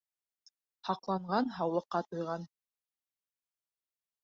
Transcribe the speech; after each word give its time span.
Һаҡланған 0.89 1.51
һаулыҡҡа 1.59 2.03
туйған. 2.09 2.49